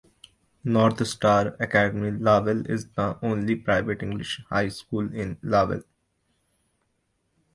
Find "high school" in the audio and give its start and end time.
4.49-5.13